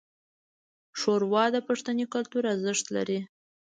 ښوروا 0.99 1.45
د 1.55 1.57
پښتني 1.67 2.05
کلتور 2.13 2.43
ارزښت 2.53 2.85
لري. 2.95 3.19